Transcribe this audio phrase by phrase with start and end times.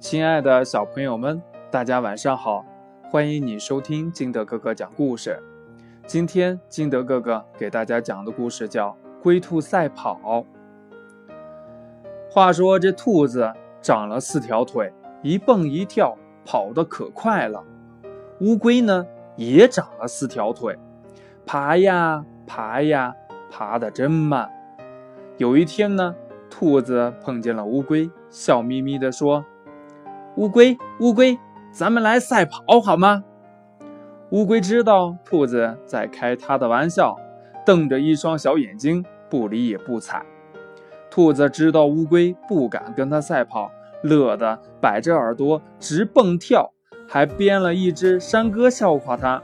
[0.00, 2.64] 亲爱的小朋友们，大家晚上好！
[3.10, 5.42] 欢迎你收听金德哥哥讲故事。
[6.06, 8.90] 今天金德哥哥给大家讲的故事叫
[9.22, 10.18] 《龟兔赛跑》。
[12.30, 17.64] 话说这兔子长了四条腿，一蹦一跳，跑得可快了。
[18.40, 19.06] 乌龟呢，
[19.36, 20.76] 也长了四条腿，
[21.46, 23.14] 爬呀爬呀，
[23.50, 24.50] 爬得真慢。
[25.38, 26.14] 有一天呢，
[26.50, 29.44] 兔子碰见了乌龟，笑眯眯地说
[30.36, 31.38] ：“乌龟，乌龟，
[31.70, 33.22] 咱们来赛跑好吗？”
[34.30, 37.16] 乌龟知道兔子在开它的玩笑，
[37.64, 40.20] 瞪着一双小眼睛，不理也不睬。
[41.08, 43.70] 兔子知道乌龟不敢跟它赛跑，
[44.02, 46.72] 乐得摆着耳朵直蹦跳，
[47.08, 49.40] 还编了一支山歌笑话它：“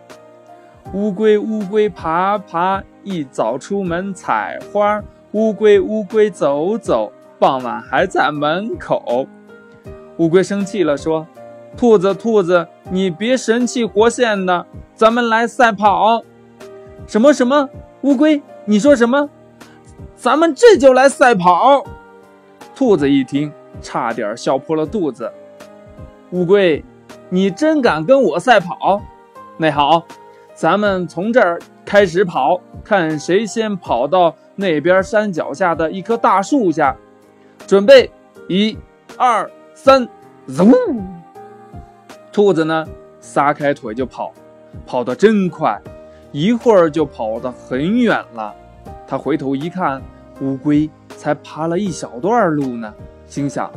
[0.92, 5.00] 乌龟，乌龟爬爬，一早出门采花。”
[5.32, 9.28] 乌龟，乌龟走走，傍晚还在门口。
[10.20, 11.26] 乌龟生气了，说
[11.78, 16.22] ：“兔子，兔子，你别神气活现的，咱们来赛跑。”
[17.08, 17.70] 什么什么？
[18.02, 19.30] 乌龟，你说什么？
[20.14, 21.82] 咱们这就来赛跑。
[22.74, 25.32] 兔子一听，差点笑破了肚子。
[26.32, 26.84] 乌龟，
[27.30, 29.00] 你真敢跟我赛跑？
[29.56, 30.04] 那好，
[30.52, 34.34] 咱们从这儿开始跑，看谁先跑到。
[34.56, 36.94] 那边山脚下的一棵大树下，
[37.66, 38.10] 准备，
[38.46, 38.76] 一、
[39.16, 40.06] 二、三，
[40.48, 40.74] 嗖！
[42.32, 42.86] 兔子呢，
[43.18, 44.32] 撒开腿就跑，
[44.86, 45.80] 跑得真快，
[46.32, 48.54] 一会儿就跑得很远了。
[49.06, 50.02] 他回头一看，
[50.40, 52.92] 乌龟才爬了一小段路呢，
[53.26, 53.70] 心想：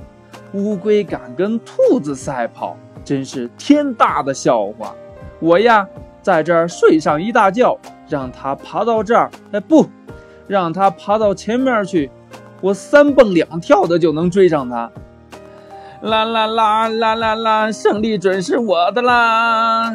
[0.54, 4.94] 乌龟敢跟兔子赛跑，真是天大的笑话！
[5.40, 5.88] 我呀，
[6.22, 7.78] 在这儿睡上一大觉，
[8.08, 9.86] 让它爬到这儿，哎，不！
[10.46, 12.12] 让它爬到前面去，
[12.62, 14.92] 我三蹦两跳的就能追上他。
[16.04, 19.90] 啦啦啦啦啦啦，胜利准是我的啦！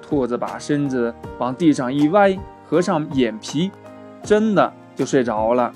[0.00, 3.68] 兔子把身子往地上一歪，合上眼皮，
[4.22, 5.72] 真的就睡着了。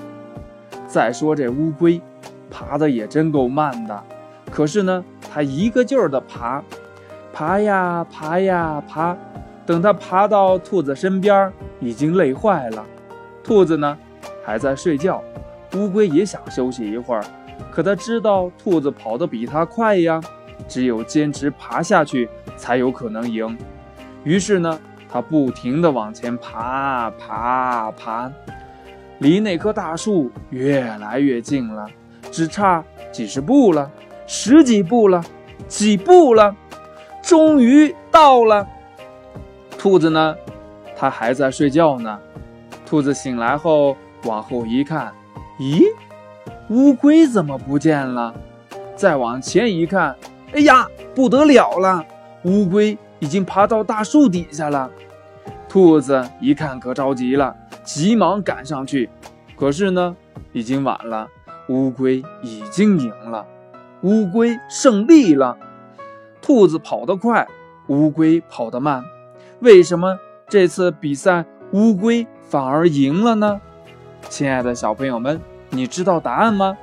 [0.87, 2.01] 再说这乌龟，
[2.53, 4.01] 爬的也真够慢的，
[4.49, 6.63] 可是呢，它一个劲儿的爬，
[7.33, 9.17] 爬呀爬呀爬，
[9.67, 12.87] 等它爬到兔子身边，已经累坏了。
[13.43, 13.99] 兔子呢，
[14.45, 15.21] 还在睡觉。
[15.75, 17.25] 乌龟也想休息一会儿，
[17.73, 20.21] 可他知道兔子跑得比他快呀，
[20.69, 23.57] 只有坚持爬下去才有可能赢。
[24.25, 24.79] 于是呢，
[25.11, 28.31] 他不停地往前爬，爬，爬，
[29.19, 31.87] 离那棵大树越来越近了，
[32.31, 33.91] 只差几十步了，
[34.27, 35.25] 十几步了，
[35.67, 36.55] 几步了，
[37.23, 38.69] 终于到了。
[39.79, 40.37] 兔子呢，
[40.95, 42.21] 它还在睡觉呢。
[42.85, 45.13] 兔子醒来后，往后一看，
[45.59, 45.83] 咦，
[46.73, 48.33] 乌龟怎么不见了？
[48.97, 50.17] 再往前一看，
[50.55, 52.03] 哎呀，不得了了，
[52.45, 54.91] 乌龟已经爬到大树底下了。
[55.69, 59.11] 兔子一看可着急了，急忙赶上去，
[59.55, 60.17] 可是呢，
[60.55, 61.29] 已经晚了，
[61.69, 63.47] 乌龟已经赢了，
[64.01, 65.59] 乌龟胜利了。
[66.41, 67.47] 兔子跑得快，
[67.89, 69.05] 乌龟跑得慢，
[69.61, 70.19] 为什么
[70.49, 72.27] 这次比赛乌龟？
[72.49, 73.61] 反而赢了呢，
[74.31, 75.39] 亲爱的小朋友们，
[75.75, 76.77] 你知道答案吗？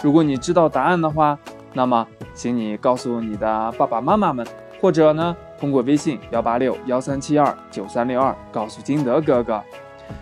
[0.00, 1.36] 如果你知道答案的话，
[1.72, 4.46] 那么请你告诉你的爸爸妈妈们，
[4.80, 9.60] 或者呢，通过微信幺八六幺三七二九三六二告诉金德哥哥。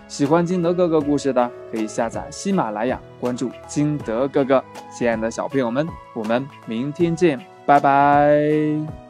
[0.07, 4.63] 喜欢金德哥哥故事的，可以下载喜马拉雅，关注金德哥哥。
[4.91, 9.04] 亲爱的小朋友们，我们明天见，拜拜。